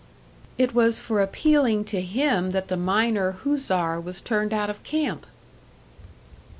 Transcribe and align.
"It 0.57 0.73
was 0.73 0.99
for 0.99 1.21
appealing 1.21 1.83
to 1.85 2.01
him 2.01 2.49
that 2.49 2.69
the 2.69 2.75
miner, 2.75 3.33
Huszar, 3.43 4.01
was 4.01 4.19
turned 4.19 4.51
out 4.51 4.67
of 4.71 4.81
camp." 4.81 5.27